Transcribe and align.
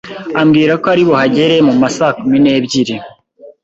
ambwira 0.41 0.73
ko 0.81 0.85
ari 0.93 1.03
buhagere 1.09 1.55
mu 1.67 1.73
masakumi 1.81 2.37
nebyiri. 2.43 2.95